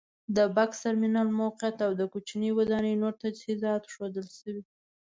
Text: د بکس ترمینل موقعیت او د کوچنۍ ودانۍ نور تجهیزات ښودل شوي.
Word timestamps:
د 0.35 0.37
بکس 0.55 0.77
ترمینل 0.85 1.29
موقعیت 1.41 1.77
او 1.85 1.91
د 1.99 2.01
کوچنۍ 2.13 2.49
ودانۍ 2.57 2.93
نور 3.01 3.13
تجهیزات 3.23 3.83
ښودل 3.93 4.27
شوي. 4.37 4.63